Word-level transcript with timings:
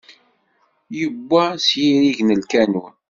Yewwa 0.97 1.43
s 1.65 1.67
yirij 1.83 2.19
n 2.23 2.29
lkanun! 2.41 2.91